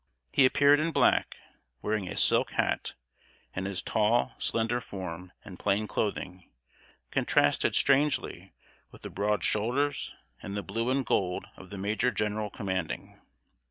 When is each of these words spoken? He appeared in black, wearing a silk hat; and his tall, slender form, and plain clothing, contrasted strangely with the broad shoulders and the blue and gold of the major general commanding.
He 0.31 0.47
appeared 0.47 0.79
in 0.79 0.91
black, 0.91 1.37
wearing 1.83 2.07
a 2.07 2.17
silk 2.17 2.53
hat; 2.53 2.95
and 3.55 3.67
his 3.67 3.83
tall, 3.83 4.31
slender 4.39 4.81
form, 4.81 5.31
and 5.45 5.59
plain 5.59 5.85
clothing, 5.85 6.49
contrasted 7.11 7.75
strangely 7.75 8.51
with 8.89 9.03
the 9.03 9.11
broad 9.11 9.43
shoulders 9.43 10.15
and 10.41 10.57
the 10.57 10.63
blue 10.63 10.89
and 10.89 11.05
gold 11.05 11.45
of 11.55 11.69
the 11.69 11.77
major 11.77 12.09
general 12.09 12.49
commanding. 12.49 13.21